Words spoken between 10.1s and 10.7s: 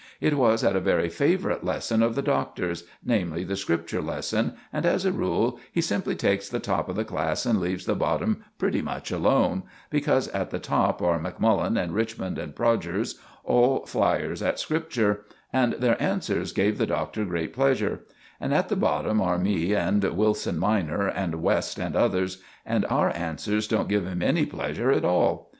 at the